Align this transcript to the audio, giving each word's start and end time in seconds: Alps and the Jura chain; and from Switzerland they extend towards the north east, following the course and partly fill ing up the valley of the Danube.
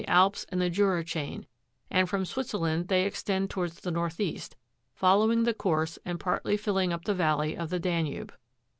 Alps 0.07 0.47
and 0.49 0.59
the 0.59 0.67
Jura 0.71 1.03
chain; 1.03 1.45
and 1.91 2.09
from 2.09 2.25
Switzerland 2.25 2.87
they 2.87 3.05
extend 3.05 3.51
towards 3.51 3.81
the 3.81 3.91
north 3.91 4.19
east, 4.19 4.55
following 4.95 5.43
the 5.43 5.53
course 5.53 5.99
and 6.03 6.19
partly 6.19 6.57
fill 6.57 6.79
ing 6.79 6.91
up 6.91 7.05
the 7.05 7.13
valley 7.13 7.55
of 7.55 7.69
the 7.69 7.79
Danube. 7.79 8.33